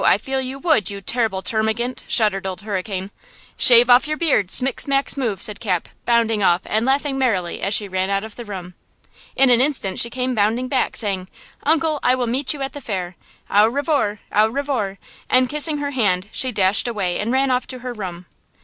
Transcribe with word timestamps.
I 0.03 0.17
feel 0.17 0.41
you 0.41 0.57
would, 0.57 0.89
you 0.89 0.99
terrible 0.99 1.43
termagant!" 1.43 2.05
shuddered 2.07 2.47
Old 2.47 2.61
Hurricane. 2.61 3.11
"Shave 3.55 3.85
your 4.07 4.17
beard 4.17 4.47
off 4.47 4.51
smick, 4.59 4.79
smack, 4.79 5.07
smoove!" 5.09 5.43
said 5.43 5.59
Cap, 5.59 5.87
bounding 6.07 6.41
off 6.41 6.61
and 6.65 6.87
laughing 6.87 7.19
merrily 7.19 7.61
as 7.61 7.75
she 7.75 7.87
ran 7.87 8.09
out 8.09 8.23
of 8.23 8.35
the 8.35 8.43
room. 8.43 8.73
In 9.35 9.51
an 9.51 9.61
instant 9.61 9.99
she 9.99 10.09
came 10.09 10.33
bounding 10.33 10.67
back, 10.67 10.97
saying, 10.97 11.27
"Uncle, 11.61 11.99
I 12.01 12.15
will 12.15 12.25
meet 12.25 12.51
you 12.51 12.63
at 12.63 12.73
the 12.73 12.81
fair; 12.81 13.15
au 13.47 13.67
revoir, 13.67 14.19
au 14.31 14.47
revoir!" 14.49 14.97
and, 15.29 15.47
kissing 15.47 15.77
her 15.77 15.91
hand, 15.91 16.29
she 16.31 16.51
dashed 16.51 16.87
away 16.87 17.19
and 17.19 17.31
ran 17.31 17.51
off 17.51 17.67
to 17.67 17.79
her 17.85 17.93
room. 17.93 18.25